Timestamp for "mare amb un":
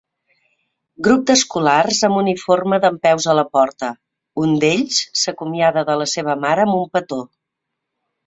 6.47-6.89